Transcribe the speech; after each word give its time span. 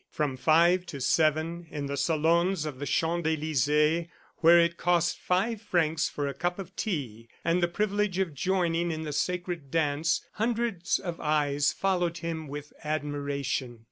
From 0.09 0.35
five 0.35 0.87
to 0.87 0.99
seven, 0.99 1.67
in 1.69 1.85
the 1.85 1.95
salons 1.95 2.65
of 2.65 2.79
the 2.79 2.87
Champs 2.87 3.23
d'Elysees 3.23 4.07
where 4.37 4.59
it 4.59 4.75
cost 4.75 5.19
five 5.19 5.61
francs 5.61 6.09
for 6.09 6.25
a 6.27 6.33
cup 6.33 6.57
of 6.57 6.75
tea 6.75 7.27
and 7.45 7.61
the 7.61 7.67
privilege 7.67 8.17
of 8.17 8.33
joining 8.33 8.89
in 8.89 9.03
the 9.03 9.13
sacred 9.13 9.69
dance, 9.69 10.25
hundreds 10.31 10.97
of 10.97 11.19
eyes 11.19 11.71
followed 11.71 12.17
him 12.17 12.47
with 12.47 12.73
admiration. 12.83 13.79